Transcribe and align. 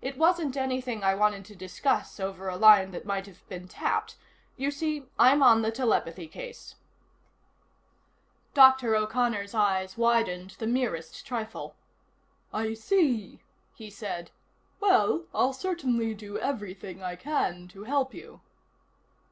"It 0.00 0.16
wasn't 0.16 0.56
anything 0.56 1.02
I 1.02 1.16
wanted 1.16 1.44
to 1.46 1.56
discuss 1.56 2.20
over 2.20 2.48
a 2.48 2.54
line 2.56 2.92
that 2.92 3.04
might 3.04 3.26
have 3.26 3.44
been 3.48 3.66
tapped. 3.66 4.14
You 4.56 4.70
see, 4.70 5.06
I'm 5.18 5.42
on 5.42 5.62
the 5.62 5.72
telepathy 5.72 6.28
case." 6.28 6.76
Dr. 8.54 8.94
O'Connor's 8.94 9.54
eyes 9.56 9.98
widened 9.98 10.50
the 10.60 10.68
merest 10.68 11.26
trifle. 11.26 11.74
"I 12.52 12.74
see," 12.74 13.42
he 13.74 13.90
said. 13.90 14.30
"Well, 14.78 15.24
I'll 15.34 15.52
certainly 15.52 16.14
do 16.14 16.38
everything 16.38 17.02
I 17.02 17.16
can 17.16 17.66
to 17.70 17.82
help 17.82 18.14
you." 18.14 18.40